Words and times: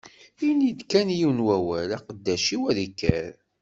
Ini-d 0.47 0.81
kan 0.91 1.09
yiwen 1.17 1.39
n 1.43 1.43
wawal, 1.45 1.89
aqeddac-iw 1.97 2.61
ad 2.71 2.77
ikker. 2.87 3.31